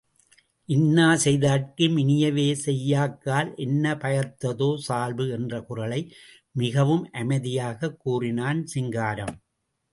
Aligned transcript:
இன்னா 0.69 1.15
செய்தார்க்கும் 1.15 1.97
இனியவே 1.97 2.45
செய்யாக்கால் 2.65 3.55
என்ன 3.57 3.93
பயத்ததோ 3.95 4.77
சால்பு 4.77 5.29
என்ற 5.29 5.61
குறளை 5.61 6.01
மிகவும் 6.51 7.09
அமைதியாகக் 7.13 7.97
கூறினான் 7.97 8.65
சிங்காரம். 8.65 9.35